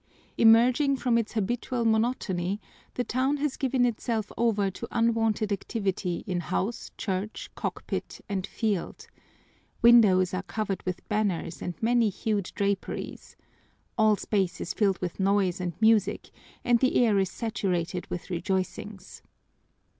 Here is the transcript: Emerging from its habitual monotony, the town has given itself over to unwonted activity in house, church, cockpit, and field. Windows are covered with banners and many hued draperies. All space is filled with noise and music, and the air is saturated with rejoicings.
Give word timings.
Emerging 0.35 0.95
from 0.97 1.15
its 1.15 1.33
habitual 1.33 1.85
monotony, 1.85 2.59
the 2.95 3.03
town 3.03 3.37
has 3.37 3.55
given 3.55 3.85
itself 3.85 4.31
over 4.35 4.71
to 4.71 4.87
unwonted 4.89 5.51
activity 5.53 6.23
in 6.25 6.39
house, 6.39 6.89
church, 6.97 7.51
cockpit, 7.53 8.19
and 8.27 8.47
field. 8.47 9.05
Windows 9.83 10.33
are 10.33 10.41
covered 10.41 10.81
with 10.87 11.07
banners 11.07 11.61
and 11.61 11.75
many 11.83 12.09
hued 12.09 12.51
draperies. 12.55 13.35
All 13.95 14.15
space 14.15 14.59
is 14.59 14.73
filled 14.73 14.97
with 15.01 15.19
noise 15.19 15.61
and 15.61 15.79
music, 15.79 16.31
and 16.65 16.79
the 16.79 16.95
air 17.05 17.19
is 17.19 17.29
saturated 17.29 18.07
with 18.09 18.31
rejoicings. 18.31 19.21